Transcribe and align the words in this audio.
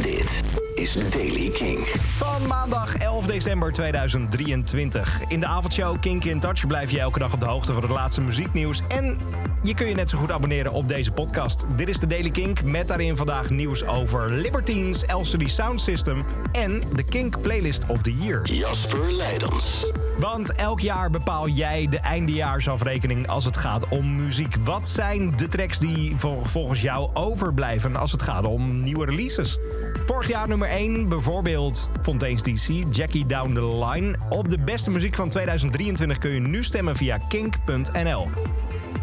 Dit 0.00 0.42
is 0.74 0.92
Daily 1.10 1.50
King. 1.50 1.78
Van 2.16 2.46
maandag 2.46 2.94
11 2.94 3.26
december 3.26 3.72
2023. 3.72 5.20
In 5.28 5.40
de 5.40 5.46
avondshow 5.46 6.00
Kink 6.00 6.24
in 6.24 6.40
Touch 6.40 6.66
blijf 6.66 6.90
je 6.90 7.00
elke 7.00 7.18
dag 7.18 7.32
op 7.32 7.40
de 7.40 7.46
hoogte 7.46 7.72
van 7.72 7.82
het 7.82 7.90
laatste 7.90 8.20
muzieknieuws. 8.20 8.82
En 8.88 9.18
je 9.62 9.74
kun 9.74 9.88
je 9.88 9.94
net 9.94 10.10
zo 10.10 10.18
goed 10.18 10.32
abonneren 10.32 10.72
op 10.72 10.88
deze 10.88 11.12
podcast. 11.12 11.64
Dit 11.76 11.88
is 11.88 11.98
de 11.98 12.06
Daily 12.06 12.30
Kink 12.30 12.62
met 12.62 12.88
daarin 12.88 13.16
vandaag 13.16 13.50
nieuws 13.50 13.86
over 13.86 14.30
Libertines, 14.30 15.04
LCD 15.06 15.50
Sound 15.50 15.80
System 15.80 16.24
en 16.52 16.82
de 16.94 17.04
Kink 17.04 17.40
Playlist 17.40 17.86
of 17.86 18.02
the 18.02 18.14
Year. 18.14 18.46
Jasper 18.46 19.12
Leidens. 19.12 19.86
Want 20.18 20.52
elk 20.52 20.80
jaar 20.80 21.10
bepaal 21.10 21.48
jij 21.48 21.86
de 21.90 21.98
eindejaarsafrekening 21.98 23.28
als 23.28 23.44
het 23.44 23.56
gaat 23.56 23.88
om 23.88 24.16
muziek. 24.16 24.56
Wat 24.64 24.88
zijn 24.88 25.36
de 25.36 25.48
tracks 25.48 25.78
die 25.78 26.16
vol- 26.16 26.42
volgens 26.44 26.80
jou 26.80 27.10
overblijven 27.14 27.96
als 27.96 28.12
het 28.12 28.22
gaat 28.22 28.44
om 28.44 28.82
nieuwe 28.82 29.04
releases? 29.04 29.58
Vorig 30.06 30.28
jaar 30.28 30.48
nummer 30.48 30.68
1 30.68 31.08
bijvoorbeeld 31.08 31.88
Fontaine's 32.02 32.42
DC, 32.42 32.84
Jackie 32.90 33.26
Down 33.26 33.54
the 33.54 33.86
Line. 33.86 34.16
Op 34.28 34.48
de 34.48 34.58
beste 34.58 34.90
muziek 34.90 35.14
van 35.14 35.28
2023 35.28 36.18
kun 36.18 36.30
je 36.30 36.40
nu 36.40 36.64
stemmen 36.64 36.96
via 36.96 37.18
kink.nl. 37.28 38.28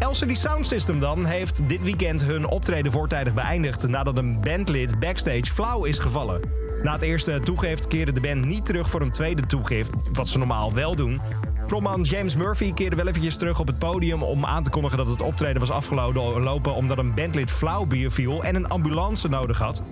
LCD 0.00 0.38
Sound 0.38 0.66
System 0.66 1.00
dan 1.00 1.24
heeft 1.24 1.68
dit 1.68 1.82
weekend 1.82 2.22
hun 2.22 2.46
optreden 2.46 2.92
voortijdig 2.92 3.34
beëindigd 3.34 3.88
nadat 3.88 4.18
een 4.18 4.40
bandlid 4.40 4.98
backstage 4.98 5.44
flauw 5.52 5.84
is 5.84 5.98
gevallen. 5.98 6.40
Na 6.82 6.92
het 6.92 7.02
eerste 7.02 7.40
toegift 7.44 7.86
keerde 7.86 8.12
de 8.12 8.20
band 8.20 8.44
niet 8.44 8.64
terug 8.64 8.90
voor 8.90 9.00
een 9.00 9.10
tweede 9.10 9.46
toegift, 9.46 9.90
wat 10.12 10.28
ze 10.28 10.38
normaal 10.38 10.74
wel 10.74 10.96
doen. 10.96 11.20
Frontman 11.66 12.02
James 12.02 12.36
Murphy 12.36 12.72
keerde 12.72 12.96
wel 12.96 13.06
eventjes 13.06 13.36
terug 13.36 13.60
op 13.60 13.66
het 13.66 13.78
podium 13.78 14.22
om 14.22 14.44
aan 14.44 14.62
te 14.62 14.70
kondigen 14.70 14.98
dat 14.98 15.08
het 15.08 15.20
optreden 15.20 15.60
was 15.60 15.70
afgelopen 15.70 16.74
omdat 16.74 16.98
een 16.98 17.14
bandlid 17.14 17.50
flauw 17.50 17.86
viel 18.06 18.44
en 18.44 18.54
een 18.54 18.68
ambulance 18.68 19.28
nodig 19.28 19.58
had. 19.58 19.82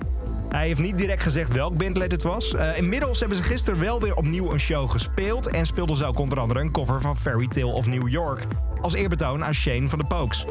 Hij 0.48 0.66
heeft 0.66 0.80
niet 0.80 0.98
direct 0.98 1.22
gezegd 1.22 1.52
welk 1.52 1.78
bandlid 1.78 2.12
het 2.12 2.22
was. 2.22 2.54
Eh, 2.54 2.76
inmiddels 2.76 3.18
hebben 3.18 3.36
ze 3.36 3.42
gisteren 3.42 3.80
wel 3.80 4.00
weer 4.00 4.14
opnieuw 4.14 4.52
een 4.52 4.60
show 4.60 4.90
gespeeld... 4.90 5.46
en 5.46 5.66
speelden 5.66 5.96
ze 5.96 6.04
ook 6.04 6.18
onder 6.18 6.40
andere 6.40 6.60
een 6.60 6.70
cover 6.70 7.00
van 7.00 7.16
Fairy 7.16 7.46
Tale 7.46 7.72
of 7.72 7.86
New 7.86 8.08
York... 8.08 8.44
als 8.80 8.94
eerbetoon 8.94 9.44
aan 9.44 9.54
Shane 9.54 9.88
van 9.88 9.98
de 9.98 10.04
Pokes. 10.04 10.46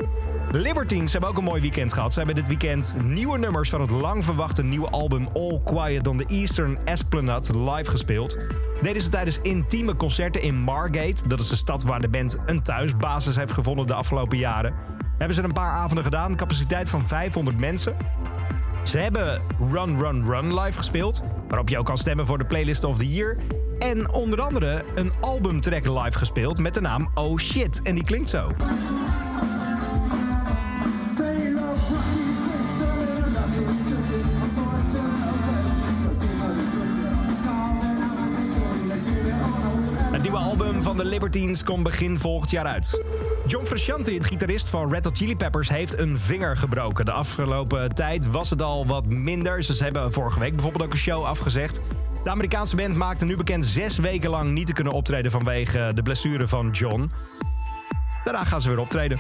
Libertines 0.52 1.12
hebben 1.12 1.30
ook 1.30 1.38
een 1.38 1.44
mooi 1.44 1.62
weekend 1.62 1.94
gehad. 1.94 2.14
Ze 2.14 2.18
hebben 2.18 2.36
dit 2.36 2.48
weekend 2.48 2.98
nieuwe 3.04 3.38
nummers 3.38 3.70
van 3.70 3.82
het 3.82 3.92
lang 3.92 4.24
verwachte 4.24 4.64
nieuwe 4.64 4.90
album... 4.90 5.28
All 5.34 5.62
Quiet 5.64 6.08
on 6.08 6.18
the 6.18 6.26
Eastern 6.28 6.78
Esplanade 6.84 7.60
live 7.60 7.90
gespeeld. 7.90 8.38
Deden 8.82 9.02
ze 9.02 9.10
tijdens 9.10 9.40
intieme 9.42 9.96
concerten 9.96 10.42
in 10.42 10.56
Margate. 10.56 11.28
Dat 11.28 11.40
is 11.40 11.48
de 11.48 11.56
stad 11.56 11.84
waar 11.84 12.02
de 12.02 12.10
band 12.10 12.38
een 12.46 12.62
thuisbasis 12.64 13.36
heeft 13.36 13.52
gevonden 13.52 13.88
de 13.88 13.94
afgelopen 13.94 14.38
jaren. 14.38 14.74
Hebben 15.18 15.36
ze 15.36 15.44
een 15.44 15.54
paar 15.54 15.72
avonden 15.72 16.04
gedaan, 16.04 16.36
capaciteit 16.36 16.90
van 16.90 17.06
500 17.06 17.60
mensen... 17.60 17.98
Ze 18.86 19.00
hebben 19.00 19.42
Run 19.72 20.00
Run 20.00 20.26
Run 20.26 20.60
live 20.60 20.78
gespeeld, 20.78 21.24
waarop 21.48 21.70
je 21.70 21.78
ook 21.78 21.86
kan 21.86 21.98
stemmen 21.98 22.26
voor 22.26 22.38
de 22.38 22.46
Playlist 22.46 22.84
of 22.84 22.98
the 22.98 23.14
Year. 23.14 23.38
En 23.80 24.12
onder 24.12 24.42
andere 24.42 24.84
een 24.96 25.12
albumtrack 25.22 25.86
live 25.86 26.18
gespeeld 26.18 26.60
met 26.60 26.74
de 26.74 26.82
naam 26.82 27.10
Oh 27.14 27.40
Shit. 27.40 27.82
En 27.82 27.96
die 27.96 28.04
klinkt 28.04 28.30
zo. 28.30 28.52
Het 40.12 40.22
nieuwe 40.22 40.38
album 40.38 40.82
van 40.84 40.98
de 40.98 41.06
Libertines 41.06 41.64
komt 41.64 41.84
begin 41.84 42.20
volgend 42.20 42.52
jaar 42.52 42.66
uit. 42.66 43.04
John 43.48 43.66
Frusciante, 43.66 44.18
de 44.18 44.24
gitarist 44.24 44.70
van 44.70 44.92
Red 44.92 45.06
Hot 45.06 45.18
Chili 45.18 45.36
Peppers, 45.36 45.70
heeft 45.70 46.00
een 46.00 46.20
vinger 46.20 46.58
gebroken. 46.58 47.06
De 47.06 47.12
afgelopen 47.12 47.96
tijd 47.96 48.32
was 48.32 48.50
het 48.50 48.62
al 48.62 48.86
wat 48.86 49.06
minder. 49.06 49.64
Ze 49.64 49.84
hebben 49.84 50.14
vorige 50.14 50.40
week 50.40 50.52
bijvoorbeeld 50.52 50.84
ook 50.84 50.92
een 50.92 50.98
show 50.98 51.24
afgezegd. 51.24 51.82
De 52.24 52.30
Amerikaanse 52.30 52.76
band 52.76 52.96
maakte 52.96 53.26
nu 53.26 53.36
bekend 53.36 53.66
zes 53.66 53.98
weken 53.98 54.30
lang 54.30 54.52
niet 54.52 54.68
te 54.68 54.74
kunnen 54.74 54.94
optreden 54.94 55.32
vanwege 55.32 55.92
de 55.94 56.02
blessure 56.02 56.48
van 56.48 56.70
John. 56.72 57.12
Daarna 58.24 58.44
gaan 58.44 58.62
ze 58.62 58.70
weer 58.70 58.80
optreden. 58.80 59.20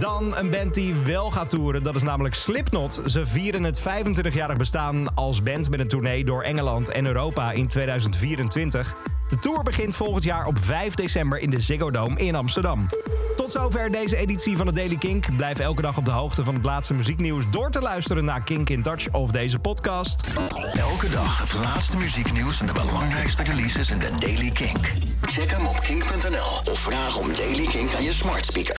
Dan 0.00 0.36
een 0.36 0.50
band 0.50 0.74
die 0.74 0.94
wel 0.94 1.30
gaat 1.30 1.50
toeren, 1.50 1.82
dat 1.82 1.96
is 1.96 2.02
namelijk 2.02 2.34
Slipknot. 2.34 3.00
Ze 3.06 3.26
vieren 3.26 3.62
het 3.62 3.80
25-jarig 3.80 4.56
bestaan 4.56 5.14
als 5.14 5.42
band 5.42 5.70
met 5.70 5.80
een 5.80 5.88
tournee 5.88 6.24
door 6.24 6.42
Engeland 6.42 6.88
en 6.88 7.06
Europa 7.06 7.52
in 7.52 7.68
2024. 7.68 8.94
De 9.30 9.38
tour 9.38 9.62
begint 9.62 9.96
volgend 9.96 10.24
jaar 10.24 10.46
op 10.46 10.58
5 10.58 10.94
december 10.94 11.38
in 11.38 11.50
de 11.50 11.60
Ziggo 11.60 11.90
Dome 11.90 12.16
in 12.16 12.34
Amsterdam. 12.34 12.88
Tot 13.36 13.50
zover 13.50 13.90
deze 13.90 14.16
editie 14.16 14.56
van 14.56 14.66
de 14.66 14.72
Daily 14.72 14.96
Kink. 14.96 15.36
Blijf 15.36 15.58
elke 15.58 15.82
dag 15.82 15.96
op 15.96 16.04
de 16.04 16.10
hoogte 16.10 16.44
van 16.44 16.54
het 16.54 16.64
laatste 16.64 16.94
muzieknieuws 16.94 17.44
door 17.50 17.70
te 17.70 17.80
luisteren 17.80 18.24
naar 18.24 18.42
Kink 18.42 18.70
in 18.70 18.82
Touch 18.82 19.12
of 19.12 19.30
deze 19.30 19.58
podcast. 19.58 20.26
Elke 20.72 21.10
dag 21.10 21.38
het 21.38 21.54
laatste 21.54 21.96
muzieknieuws 21.96 22.60
en 22.60 22.66
de 22.66 22.72
belangrijkste 22.72 23.42
releases 23.42 23.90
in 23.90 23.98
de 23.98 24.10
Daily 24.18 24.50
Kink. 24.50 24.92
Check 25.20 25.50
hem 25.50 25.66
op 25.66 25.80
kink.nl 25.80 26.72
of 26.72 26.78
vraag 26.78 27.18
om 27.18 27.34
Daily 27.34 27.66
Kink 27.66 27.94
aan 27.94 28.02
je 28.02 28.12
smart 28.12 28.44
speaker. 28.44 28.68